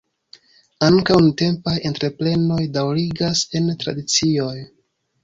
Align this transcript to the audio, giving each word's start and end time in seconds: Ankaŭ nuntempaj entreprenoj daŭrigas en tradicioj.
Ankaŭ 0.85 1.17
nuntempaj 1.25 1.73
entreprenoj 1.89 2.57
daŭrigas 2.79 3.45
en 3.61 3.69
tradicioj. 3.85 4.57